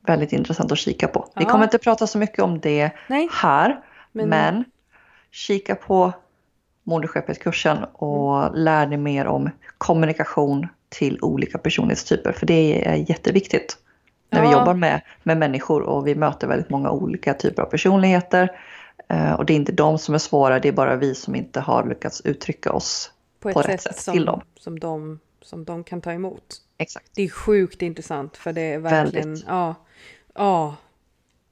Väldigt 0.06 0.32
intressant 0.32 0.72
att 0.72 0.78
kika 0.78 1.08
på. 1.08 1.28
Ja. 1.34 1.40
Vi 1.40 1.44
kommer 1.44 1.64
inte 1.64 1.78
prata 1.78 2.06
så 2.06 2.18
mycket 2.18 2.38
om 2.38 2.60
det 2.60 2.90
Nej. 3.08 3.28
här, 3.32 3.80
men... 4.12 4.28
men 4.28 4.64
kika 5.30 5.74
på 5.74 6.12
Moderskeppet-kursen 6.82 7.84
och 7.92 8.42
mm. 8.42 8.54
lär 8.54 8.86
dig 8.86 8.98
mer 8.98 9.26
om 9.26 9.50
kommunikation, 9.78 10.68
till 10.94 11.18
olika 11.22 11.58
personlighetstyper. 11.58 12.32
För 12.32 12.46
det 12.46 12.88
är 12.88 12.94
jätteviktigt 12.94 13.76
när 14.30 14.42
ja. 14.42 14.48
vi 14.48 14.54
jobbar 14.54 14.74
med, 14.74 15.00
med 15.22 15.36
människor 15.36 15.82
och 15.82 16.06
vi 16.06 16.14
möter 16.14 16.46
väldigt 16.46 16.70
många 16.70 16.90
olika 16.90 17.34
typer 17.34 17.62
av 17.62 17.66
personligheter. 17.66 18.58
Eh, 19.08 19.32
och 19.32 19.46
det 19.46 19.52
är 19.52 19.56
inte 19.56 19.72
de 19.72 19.98
som 19.98 20.14
är 20.14 20.18
svåra, 20.18 20.60
det 20.60 20.68
är 20.68 20.72
bara 20.72 20.96
vi 20.96 21.14
som 21.14 21.34
inte 21.34 21.60
har 21.60 21.88
lyckats 21.88 22.20
uttrycka 22.20 22.72
oss 22.72 23.12
på, 23.40 23.52
på 23.52 23.62
rätt 23.62 23.82
sätt, 23.82 23.96
sätt 23.96 24.14
till 24.14 24.24
dem. 24.24 24.40
Som 24.56 24.78
de, 24.78 25.20
som 25.42 25.64
de 25.64 25.84
kan 25.84 26.00
ta 26.00 26.12
emot. 26.12 26.56
Exakt. 26.78 27.10
Det 27.14 27.22
är 27.22 27.28
sjukt 27.28 27.82
intressant 27.82 28.36
för 28.36 28.52
det 28.52 28.72
är 28.72 28.78
verkligen, 28.78 29.28
väldigt. 29.28 29.44
ja. 29.48 29.74
Ja. 30.34 30.76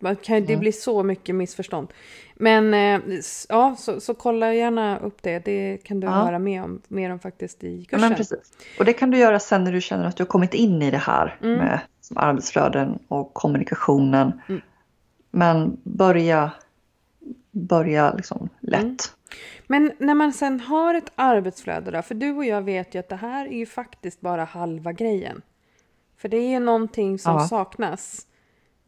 Man 0.03 0.17
kan, 0.17 0.41
Det 0.45 0.53
Mm. 0.53 0.61
blir 0.61 0.73
så 0.73 1.03
mycket 1.03 1.35
missförstånd. 1.35 1.89
Men 2.35 2.75
eh, 2.75 3.21
ja, 3.49 3.77
så, 3.79 4.01
så 4.01 4.15
kolla 4.15 4.55
gärna 4.55 4.99
upp 4.99 5.23
det. 5.23 5.45
Det 5.45 5.77
kan 5.85 6.01
du 6.01 6.07
Ja. 6.07 6.11
höra 6.13 6.39
mer 6.39 6.63
om, 6.63 6.81
mer 6.89 7.11
om 7.11 7.19
faktiskt 7.19 7.65
i 7.65 7.79
Ja, 7.79 7.85
kursen. 7.91 8.09
men 8.09 8.17
precis. 8.17 8.53
Och 8.79 8.85
det 8.85 8.93
kan 8.93 9.11
du 9.11 9.19
göra 9.19 9.39
sen 9.39 9.65
när 9.65 9.73
du 9.73 9.81
känner 9.81 10.05
att 10.07 10.17
du 10.17 10.23
har 10.23 10.29
kommit 10.29 10.55
in 10.55 10.83
i 10.83 10.91
det 10.91 10.97
här 10.99 11.39
Mm. 11.43 11.59
med 11.59 11.81
som 12.01 12.17
arbetsflöden 12.19 12.99
och 13.09 13.35
kommunikationen. 13.35 14.41
Mm. 14.49 14.61
Men 15.31 15.77
börja, 15.85 16.51
börja 17.51 18.13
liksom 18.15 18.49
lätt. 18.61 18.83
Mm. 18.83 18.97
Men 19.67 19.93
när 19.99 20.15
man 20.15 20.33
sen 20.33 20.61
har 20.61 20.95
ett 20.95 21.13
arbetsflöde 21.15 21.91
då, 21.91 22.03
för 22.03 22.15
du 22.15 22.31
och 22.37 22.45
jag 22.45 22.63
vet 22.63 22.95
ju 22.95 22.99
att 22.99 23.09
det 23.09 23.17
här 23.17 23.47
är 23.47 23.57
ju 23.59 23.67
faktiskt 23.67 24.21
bara 24.21 24.45
halva 24.45 24.93
grejen. 24.93 25.43
För 26.17 26.29
det 26.29 26.37
är 26.37 26.51
ju 26.51 26.59
någonting 26.59 27.19
som 27.19 27.33
Ja. 27.35 27.41
saknas. 27.49 28.27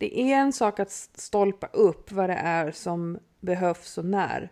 Det 0.04 0.20
är 0.20 0.36
en 0.36 0.52
sak 0.52 0.80
att 0.80 0.90
stolpa 1.14 1.66
upp 1.66 2.12
vad 2.12 2.30
det 2.30 2.34
är 2.34 2.70
som 2.70 3.18
behövs 3.40 3.98
och 3.98 4.04
när. 4.04 4.48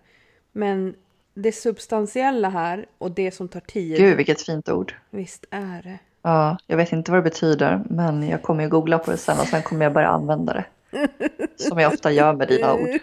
Men 0.53 0.95
det 1.35 1.53
substantiella 1.53 2.49
här 2.49 2.87
och 2.99 3.11
det 3.11 3.31
som 3.31 3.49
tar 3.49 3.61
tid, 3.61 3.97
Gud 3.97 4.17
vilket 4.17 4.43
fint 4.43 4.69
ord. 4.69 4.95
visst 5.11 5.45
är 5.51 5.83
det. 5.83 5.99
Ja, 6.23 6.57
jag 6.67 6.77
vet 6.77 6.93
inte 6.93 7.11
vad 7.11 7.19
det 7.19 7.31
betyder 7.31 7.85
men 7.91 8.29
jag 8.29 8.43
kommer 8.43 8.63
ju 8.63 8.69
googla 8.69 8.99
på 8.99 9.11
det 9.11 9.17
sen 9.17 9.41
och 9.41 9.47
sen 9.47 9.63
kommer 9.63 9.85
jag 9.85 9.93
börja 9.93 10.09
använda 10.09 10.53
det. 10.53 10.65
Som 11.57 11.79
jag 11.79 11.93
ofta 11.93 12.13
gör 12.13 12.33
med 12.33 12.49
dina 12.49 12.75
ord. 12.75 12.89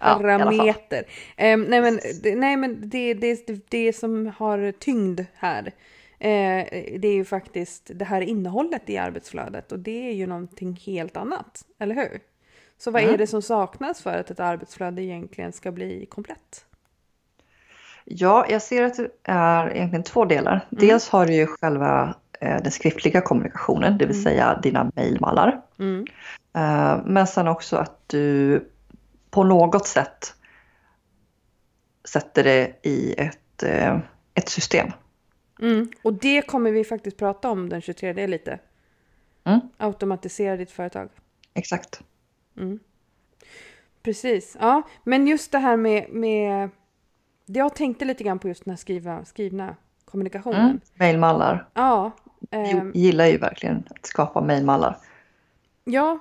Ja. 0.00 0.14
Parameter. 0.14 1.04
Ehm, 1.36 1.62
nej 1.62 1.80
men, 1.80 2.00
det, 2.22 2.36
nej, 2.36 2.56
men 2.56 2.88
det, 2.90 3.14
det, 3.14 3.70
det 3.70 3.92
som 3.92 4.32
har 4.36 4.72
tyngd 4.72 5.20
här. 5.34 5.72
Eh, 6.18 6.66
det 6.98 7.08
är 7.08 7.14
ju 7.14 7.24
faktiskt 7.24 7.90
det 7.94 8.04
här 8.04 8.20
innehållet 8.20 8.90
i 8.90 8.98
arbetsflödet 8.98 9.72
och 9.72 9.78
det 9.78 10.08
är 10.08 10.12
ju 10.12 10.26
någonting 10.26 10.80
helt 10.86 11.16
annat. 11.16 11.62
Eller 11.78 11.94
hur? 11.94 12.20
Så 12.78 12.90
vad 12.90 13.02
Mm. 13.02 13.14
är 13.14 13.18
det 13.18 13.26
som 13.26 13.42
saknas 13.42 14.02
för 14.02 14.18
att 14.18 14.30
ett 14.30 14.40
arbetsflöde 14.40 15.02
egentligen 15.02 15.52
ska 15.52 15.72
bli 15.72 16.06
komplett? 16.06 16.64
Ja, 18.04 18.46
jag 18.48 18.62
ser 18.62 18.82
att 18.82 18.96
det 18.96 19.10
är 19.24 19.70
egentligen 19.76 20.02
två 20.02 20.24
delar. 20.24 20.52
Mm. 20.52 20.86
Dels 20.88 21.08
har 21.08 21.26
du 21.26 21.34
ju 21.34 21.46
själva 21.46 22.14
eh, 22.40 22.62
den 22.62 22.72
skriftliga 22.72 23.20
kommunikationen, 23.20 23.98
det 23.98 24.06
vill 24.06 24.22
säga 24.22 24.60
dina 24.62 24.90
mejlmallar. 24.94 25.60
Mm. 25.78 26.04
Eh, 26.56 27.00
Men 27.06 27.26
sen 27.26 27.48
också 27.48 27.76
att 27.76 28.08
du 28.08 28.60
på 29.30 29.44
något 29.44 29.86
sätt 29.86 30.34
sätter 32.08 32.44
det 32.44 32.72
i 32.82 33.14
ett, 33.18 33.62
eh, 33.62 33.98
ett 34.34 34.48
system. 34.48 34.88
Mm. 35.60 35.90
Och 36.02 36.12
det 36.14 36.42
kommer 36.42 36.70
vi 36.70 36.84
faktiskt 36.84 37.16
prata 37.16 37.50
om 37.50 37.68
den 37.68 37.80
23 37.80 38.26
lite. 38.26 38.58
Mm. 39.44 39.60
Automatisera 39.76 40.56
ditt 40.56 40.70
företag. 40.70 41.08
Exakt. 41.54 42.02
Mm. 42.56 42.78
Precis. 44.02 44.56
Ja, 44.60 44.82
men 45.04 45.26
just 45.26 45.52
det 45.52 45.58
här 45.58 45.76
med, 45.76 46.06
med... 46.10 46.70
Jag 47.46 47.74
tänkte 47.74 48.04
lite 48.04 48.24
grann 48.24 48.38
på 48.38 48.48
just 48.48 48.64
den 48.64 48.70
här 48.72 48.76
skriva, 48.76 49.24
skrivna 49.24 49.76
kommunikationen. 50.04 50.60
Mm. 50.60 50.80
Mejlmallar. 50.94 51.68
Ja. 51.74 52.10
Ehm, 52.50 52.92
gillar 52.94 53.26
ju 53.26 53.38
verkligen 53.38 53.84
att 53.90 54.06
skapa 54.06 54.40
mejlmallar. 54.40 54.96
ja, 55.84 56.18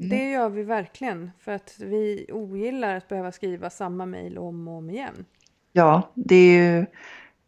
Mm. 0.00 0.08
det 0.08 0.30
gör 0.30 0.48
vi 0.48 0.62
verkligen. 0.62 1.30
För 1.38 1.52
att 1.52 1.74
vi 1.78 2.26
ogillar 2.32 2.96
att 2.96 3.08
behöva 3.08 3.32
skriva 3.32 3.70
samma 3.70 4.06
mejl 4.06 4.38
om 4.38 4.68
och 4.68 4.74
om 4.74 4.90
igen. 4.90 5.24
Ja, 5.72 6.10
det 6.14 6.34
är 6.34 6.58
ju 6.78 6.86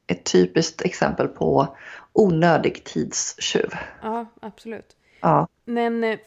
ett 0.06 0.24
typiskt 0.24 0.82
exempel 0.82 1.28
på 1.28 1.76
onödig 2.12 2.84
tidstjuv. 2.84 3.70
Ja, 4.02 4.26
absolut. 4.40 4.96
Ja, 5.20 5.48
Men 5.64 6.04
eh, 6.04 6.18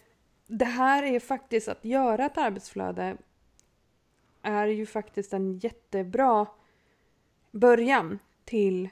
det 0.47 0.65
här 0.65 1.03
är 1.03 1.19
faktiskt 1.19 1.67
att 1.67 1.85
göra 1.85 2.25
ett 2.25 2.37
arbetsflöde 2.37 3.17
är 4.41 4.67
ju 4.67 4.85
faktiskt 4.85 5.33
en 5.33 5.57
jättebra 5.57 6.45
början 7.51 8.19
till 8.45 8.89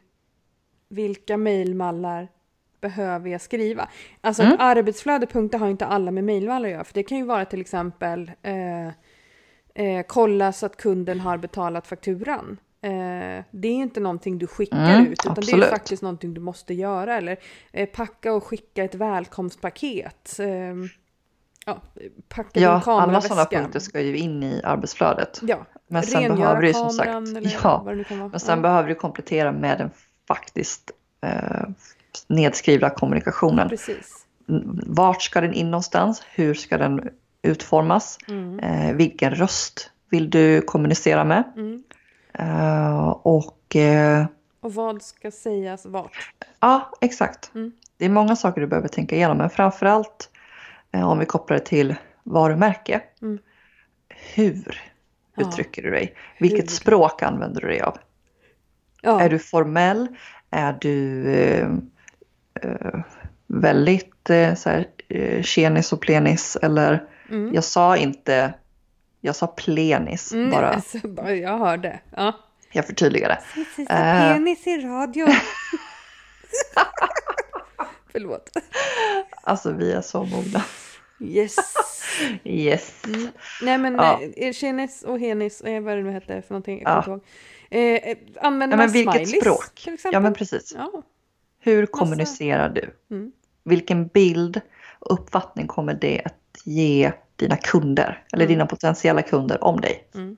vilka 0.87 1.37
mejlmallar 1.37 2.27
behöver 2.81 3.29
jag 3.29 3.41
skriva. 3.41 3.89
Alltså 4.21 4.43
ett 4.43 4.59
arbetsflöde.se 4.59 5.57
har 5.57 5.69
inte 5.69 5.85
alla 5.85 6.11
med 6.11 6.23
mejlmallar 6.23 6.69
att 6.69 6.73
göra. 6.73 6.83
För 6.83 6.93
det 6.93 7.03
kan 7.03 7.17
ju 7.17 7.23
vara 7.23 7.45
till 7.45 7.61
exempel 7.61 8.31
eh, 8.41 8.87
eh, 9.73 10.05
kolla 10.07 10.51
så 10.51 10.65
att 10.65 10.77
kunden 10.77 11.19
har 11.19 11.37
betalat 11.37 11.87
fakturan. 11.87 12.57
Eh, 12.81 13.43
det 13.51 13.67
är 13.67 13.73
inte 13.73 13.99
någonting 13.99 14.37
du 14.37 14.47
skickar 14.47 14.93
Mm, 14.95 15.05
ut 15.07 15.11
utan 15.11 15.33
det 15.33 15.39
är 15.39 15.43
absolut. 15.43 15.69
faktiskt 15.69 16.01
någonting 16.03 16.33
du 16.33 16.41
måste 16.41 16.73
göra. 16.73 17.17
Eller 17.17 17.37
eh, 17.71 17.89
packa 17.89 18.33
och 18.33 18.43
skicka 18.43 18.83
ett 18.83 18.95
välkomstpaket. 18.95 20.39
Eh, 20.39 20.47
ja, 21.65 21.81
packa 22.29 22.49
din 22.53 22.63
ja 22.63 22.69
alla 22.69 22.81
kameraväska. 22.81 23.29
sådana 23.29 23.45
punkter 23.45 23.79
ska 23.79 24.01
ju 24.01 24.17
in 24.17 24.43
i 24.43 24.61
arbetsflödet. 24.63 25.39
Ja, 25.43 25.65
Men 25.87 26.03
sen 26.03 26.21
rengöra 26.21 26.37
behöver 26.37 26.61
du 26.61 26.73
som 26.73 26.89
sagt, 26.89 27.09
ja, 27.09 27.19
men 28.31 28.39
sen 28.39 28.55
ja. 28.57 28.61
behöver 28.61 28.89
du 28.89 28.95
komplettera 28.95 29.51
med 29.51 29.77
den 29.77 29.89
faktiskt 30.27 30.91
eh, 31.21 31.69
nedskrivna 32.27 32.89
kommunikationen. 32.89 33.69
Precis. 33.69 34.25
Vart 34.87 35.21
ska 35.21 35.41
den 35.41 35.53
in 35.53 35.71
någonstans? 35.71 36.21
Hur 36.35 36.53
ska 36.53 36.77
den 36.77 37.09
utformas? 37.41 38.17
Mm. 38.27 38.59
Eh, 38.59 38.95
vilken 38.95 39.35
röst 39.35 39.91
vill 40.09 40.29
du 40.29 40.61
kommunicera 40.61 41.23
med? 41.23 41.43
Mm. 41.55 41.83
Eh, 42.37 43.09
och 43.09 43.75
eh, 43.75 44.25
Och 44.61 44.73
vad 44.73 45.01
ska 45.01 45.31
sägas 45.31 45.85
vart? 45.85 46.33
ja, 46.59 46.91
exakt. 47.01 47.51
Mm. 47.55 47.71
Det 47.97 48.05
är 48.05 48.09
många 48.09 48.35
saker 48.35 48.61
du 48.61 48.67
behöver 48.67 48.87
tänka 48.87 49.15
igenom, 49.15 49.37
men 49.37 49.49
framförallt 49.49 50.29
eh, 50.91 51.09
om 51.09 51.19
vi 51.19 51.25
kopplar 51.25 51.57
det 51.57 51.65
till 51.65 51.95
varumärke. 52.23 53.01
Mm. 53.21 53.39
Hur 54.33 54.81
Ja. 55.35 55.47
uttrycker 55.47 55.81
du 55.81 55.89
dig? 55.91 56.15
Vilket 56.39 56.61
Hur? 56.63 56.67
språk 56.75 57.21
använder 57.23 57.61
du 57.61 57.67
dig 57.67 57.81
av? 57.81 57.97
Ja, 59.01 59.21
Är 59.21 59.29
du 59.29 59.39
formell? 59.39 60.07
Är 60.49 60.77
du 60.81 61.25
eh, 61.33 61.67
eh, 62.61 62.99
väldigt 63.47 64.29
eh, 64.29 64.53
så 64.55 64.69
här, 64.69 64.87
tjenis 65.41 65.93
och 65.93 66.01
plenis? 66.01 66.57
Eller 66.61 67.03
Mm. 67.29 67.53
jag 67.53 67.63
sa 67.63 67.97
inte, 67.97 68.53
jag 69.27 69.35
sa 69.35 69.47
plenis 69.47 70.33
Mm, 70.33 70.49
bara. 70.51 70.69
Alltså, 70.69 70.97
jag 71.31 71.57
hörde. 71.57 71.99
Ja. 72.15 72.33
Jag 72.71 72.85
förtydligade. 72.85 73.39
Precis, 73.53 73.89
Äh. 73.89 74.33
penis 74.33 74.67
i 74.67 74.77
radio. 74.77 75.27
Förlåt. 78.11 78.49
Alltså 79.43 79.71
vi 79.71 79.91
är 79.91 80.01
så 80.01 80.23
mogna. 80.23 80.63
Yes. 81.19 81.55
Yes. 82.43 83.03
Mm. 83.05 83.27
Nej 83.61 83.77
men 83.77 83.93
Ja. 83.95 84.19
Chenis 84.53 85.03
och 85.03 85.19
Henis, 85.19 85.61
eh, 85.61 85.81
vad 85.81 85.97
det 85.97 86.03
nu 86.03 86.11
hette 86.11 86.41
för 86.41 86.53
någonting, 86.53 86.81
jag 86.81 86.91
Ja. 86.97 87.01
kommer 87.03 87.15
inte 87.17 87.27
ihåg. 87.77 88.03
Eh, 88.03 88.09
eh, 88.11 88.17
använder 88.41 88.77
Ja, 88.77 88.83
man 88.83 88.91
vilket 88.91 89.13
smileys 89.13 89.41
språk? 89.41 89.75
till 89.83 89.93
exempel? 89.93 90.13
Ja 90.13 90.19
men 90.19 90.33
precis. 90.33 90.73
Ja. 90.77 90.91
Hur 91.59 91.85
kommunicerar 91.85 92.69
du? 92.69 92.95
Mm. 93.15 93.31
Vilken 93.63 94.07
bild 94.07 94.61
och 94.99 95.13
uppfattning 95.19 95.67
kommer 95.67 95.93
det 95.93 96.21
att 96.25 96.61
ge 96.65 97.11
dina 97.37 97.57
kunder 97.57 98.23
eller 98.33 98.43
Mm. 98.45 98.53
dina 98.55 98.65
potentiella 98.65 99.21
kunder 99.21 99.63
om 99.63 99.81
dig? 99.81 100.07
Mm. 100.15 100.37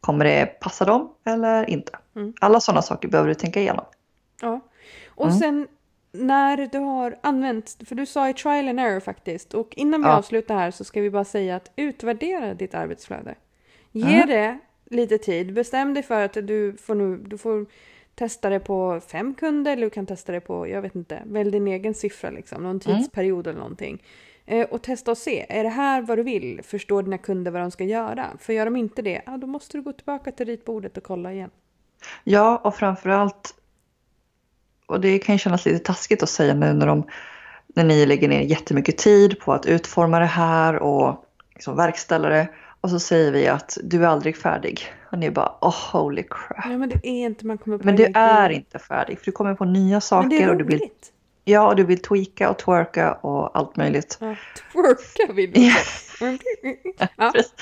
Kommer 0.00 0.24
det 0.24 0.46
passa 0.60 0.84
dem 0.84 1.14
eller 1.24 1.70
inte? 1.70 1.98
Mm. 2.16 2.32
Alla 2.40 2.60
sådana 2.60 2.82
saker 2.82 3.08
behöver 3.08 3.28
du 3.28 3.34
tänka 3.34 3.60
igenom. 3.60 3.84
Ja. 4.40 4.60
Och 5.08 5.26
Mm. 5.26 5.38
sen 5.38 5.68
när 6.12 6.56
du 6.72 6.78
har 6.78 7.16
använt, 7.20 7.76
för 7.88 7.94
du 7.94 8.06
sa 8.06 8.28
i 8.28 8.34
trial 8.34 8.68
and 8.68 8.80
error 8.80 9.00
faktiskt, 9.00 9.54
och 9.54 9.74
innan 9.76 10.02
vi 10.02 10.08
Ja. 10.08 10.16
avslutar 10.16 10.54
här 10.56 10.70
så 10.70 10.84
ska 10.84 11.00
vi 11.00 11.10
bara 11.10 11.24
säga 11.24 11.56
att 11.56 11.70
utvärdera 11.76 12.54
ditt 12.54 12.74
arbetsflöde. 12.74 13.34
Ge 13.92 14.14
Mm. 14.14 14.26
det 14.28 14.58
lite 14.90 15.18
tid, 15.18 15.54
bestäm 15.54 15.94
dig 15.94 16.02
för 16.02 16.24
att 16.24 16.32
du 16.32 16.76
får, 16.80 16.94
nu, 16.94 17.16
du 17.16 17.38
får 17.38 17.66
testa 18.14 18.48
det 18.50 18.60
på 18.60 19.00
fem 19.06 19.34
kunder 19.34 19.72
eller 19.72 19.82
du 19.82 19.90
kan 19.90 20.06
testa 20.06 20.32
det 20.32 20.40
på, 20.40 20.68
jag 20.68 20.82
vet 20.82 20.94
inte, 20.94 21.22
välj 21.26 21.50
din 21.50 21.68
egen 21.68 21.94
siffra 21.94 22.30
liksom, 22.30 22.62
någon 22.62 22.80
tidsperiod 22.80 23.46
eller 23.46 23.58
någonting. 23.58 24.02
Eh, 24.52 24.66
och 24.70 24.82
testa 24.82 25.10
och 25.10 25.18
se, 25.18 25.46
är 25.48 25.64
det 25.64 25.70
här 25.70 26.02
vad 26.02 26.18
du 26.18 26.22
vill? 26.22 26.60
Förstår 26.62 27.02
dina 27.02 27.18
kunder 27.18 27.50
vad 27.50 27.60
de 27.60 27.70
ska 27.70 27.84
göra? 27.84 28.26
För 28.38 28.52
gör 28.52 28.64
de 28.64 28.76
inte 28.76 29.02
det, 29.02 29.22
ja, 29.26 29.36
då 29.36 29.46
måste 29.46 29.76
du 29.76 29.82
gå 29.82 29.92
tillbaka 29.92 30.32
till 30.32 30.46
ritbordet 30.46 30.96
och 30.96 31.02
kolla 31.02 31.32
igen. 31.32 31.50
Ja, 32.24 32.60
och 32.64 32.74
framförallt, 32.74 33.54
och 34.86 35.00
det 35.00 35.18
kan 35.18 35.34
ju 35.34 35.38
kännas 35.38 35.64
lite 35.64 35.78
taskigt 35.78 36.22
att 36.22 36.28
säga 36.28 36.54
nu 36.54 36.72
när, 36.72 36.86
de, 36.86 37.04
när 37.66 37.84
ni 37.84 38.06
lägger 38.06 38.28
ner 38.28 38.40
jättemycket 38.40 38.98
tid 38.98 39.40
på 39.40 39.52
att 39.52 39.66
utforma 39.66 40.18
det 40.18 40.26
här 40.26 40.76
och 40.76 41.24
liksom 41.54 41.76
verkställa 41.76 42.28
det. 42.28 42.48
Och 42.80 42.90
så 42.90 43.00
säger 43.00 43.32
vi 43.32 43.48
att 43.48 43.78
du 43.84 44.04
är 44.04 44.08
aldrig 44.08 44.36
färdig. 44.36 44.80
Och 45.10 45.18
ni 45.18 45.30
bara, 45.30 45.54
oh 45.60 45.92
holy 45.92 46.22
crap. 46.22 46.64
Ja 46.64 46.78
men 46.78 46.88
det 46.88 47.06
är 47.06 47.26
inte, 47.26 47.46
man 47.46 47.58
kommer 47.58 47.78
på 47.78 47.84
Men 47.84 47.96
du 47.96 48.04
är 48.14 48.50
inte 48.50 48.78
färdig 48.78 49.18
för 49.18 49.24
du 49.24 49.32
kommer 49.32 49.54
på 49.54 49.64
nya 49.64 49.80
Men 49.80 49.94
det 49.94 50.00
saker 50.00 50.42
är 50.42 50.50
och 50.50 50.56
du 50.56 50.64
roligt. 50.64 51.12
Ja, 51.44 51.74
du 51.74 51.84
vill 51.84 52.02
tweaka 52.02 52.50
och 52.50 52.58
twerka 52.58 53.12
och 53.12 53.56
allt 53.58 53.76
möjligt. 53.76 54.18
Ja, 54.20 54.36
twerka 54.72 55.32
vill 55.32 55.52
du 55.52 55.60
Ja. 55.60 55.74
ja, 57.16 57.32
Precis. 57.32 57.54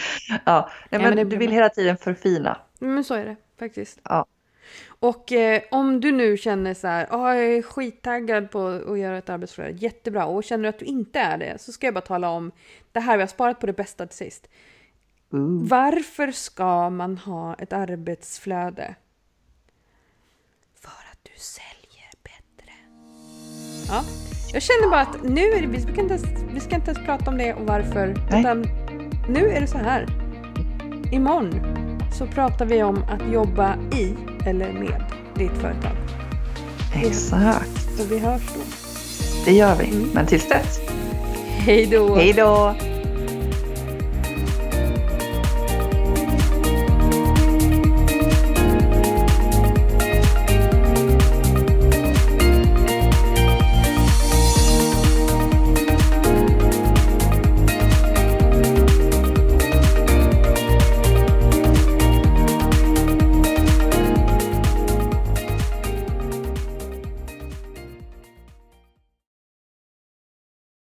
Ja, 0.44 0.70
nej, 0.90 1.02
men 1.02 1.14
men 1.14 1.28
du 1.28 1.36
vill 1.36 1.50
hela 1.50 1.68
tiden 1.68 1.96
förfina. 1.96 2.58
men 2.78 3.04
så 3.04 3.14
är 3.14 3.24
det 3.24 3.36
faktiskt. 3.58 3.98
Ja. 4.02 4.26
Och 4.88 5.32
eh, 5.32 5.62
om 5.70 6.00
du 6.00 6.12
nu 6.12 6.36
känner 6.36 6.74
så 6.74 6.86
här, 6.86 7.06
oh, 7.10 7.36
jag 7.36 7.44
är 7.44 7.62
skittaggad 7.62 8.50
på 8.50 8.66
att 8.66 8.98
göra 8.98 9.18
ett 9.18 9.30
arbetsflöde, 9.30 9.70
jättebra. 9.70 10.26
Och 10.26 10.44
känner 10.44 10.68
att 10.68 10.78
du 10.78 10.84
inte 10.84 11.18
är 11.18 11.38
det 11.38 11.60
så 11.60 11.72
ska 11.72 11.86
jag 11.86 11.94
bara 11.94 12.00
tala 12.00 12.30
om 12.30 12.52
det 12.92 13.00
här, 13.00 13.16
vi 13.16 13.22
har 13.22 13.28
sparat 13.28 13.60
på 13.60 13.66
det 13.66 13.72
bästa 13.72 14.06
till 14.06 14.16
sist. 14.16 14.48
Mm. 15.32 15.66
Varför 15.66 16.32
ska 16.32 16.90
man 16.90 17.18
ha 17.18 17.54
ett 17.54 17.72
arbetsflöde? 17.72 18.94
För 20.74 21.10
att 21.12 21.18
du 21.22 21.32
säljer. 21.36 21.79
Ja, 23.90 24.04
jag 24.52 24.62
känner 24.62 24.90
bara 24.90 25.00
att 25.00 25.22
nu 25.22 25.40
är 25.40 25.60
det, 25.60 25.66
vi, 25.66 25.80
ska 25.80 25.90
inte 25.90 26.14
ens, 26.14 26.24
vi 26.54 26.60
ska 26.60 26.74
inte 26.74 26.90
ens 26.90 27.06
prata 27.06 27.30
om 27.30 27.38
det 27.38 27.54
och 27.54 27.66
varför. 27.66 28.16
Nej. 28.30 28.40
Utan 28.40 28.66
nu 29.28 29.48
är 29.48 29.60
det 29.60 29.66
så 29.66 29.78
här. 29.78 30.06
Imorgon 31.12 31.54
så 32.18 32.26
pratar 32.26 32.66
vi 32.66 32.82
om 32.82 33.04
att 33.08 33.32
jobba 33.32 33.74
i 33.92 34.14
eller 34.46 34.72
med 34.72 35.04
ditt 35.34 35.52
företag. 35.52 35.96
Exakt. 36.94 38.00
Och 38.00 38.12
vi 38.12 38.18
hörs 38.18 38.42
då. 38.54 38.60
Det 39.44 39.52
gör 39.52 39.76
vi. 39.76 39.88
Mm. 39.88 40.08
Men 40.14 40.26
tills 40.26 40.48
dess. 40.48 40.80
Hej 41.46 41.86
då. 41.86 42.14
Hej 42.16 42.32
då. 42.32 42.74